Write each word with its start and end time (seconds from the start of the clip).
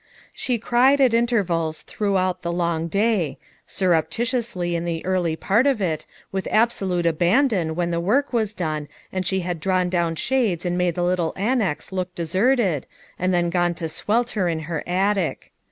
She 0.33 0.57
cried, 0.57 0.99
at 0.99 1.13
intervals, 1.13 1.83
throughout 1.83 2.41
the 2.41 2.51
long 2.51 2.87
day; 2.87 3.37
surreptitiously 3.67 4.75
in 4.75 4.83
the 4.83 5.05
early 5.05 5.35
part 5.35 5.67
of 5.67 5.79
it, 5.79 6.07
with 6.31 6.47
absolute 6.49 7.05
abandon 7.05 7.75
when 7.75 7.91
the 7.91 7.99
work 7.99 8.33
was 8.33 8.51
done 8.51 8.87
and 9.11 9.27
she 9.27 9.41
had 9.41 9.59
drawn 9.59 9.89
down 9.91 10.15
shades 10.15 10.65
and 10.65 10.75
made 10.75 10.95
the 10.95 11.03
little 11.03 11.33
annex 11.35 11.91
look 11.91 12.15
deserted 12.15 12.87
and 13.19 13.31
then 13.31 13.51
gone 13.51 13.75
to 13.75 13.87
swelter 13.87 14.47
in 14.49 14.61
her 14.61 14.81
attic. 14.87 15.51